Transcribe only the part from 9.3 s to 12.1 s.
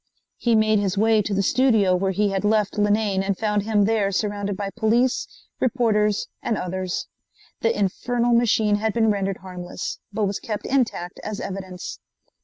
harmless, but was kept intact as evidence.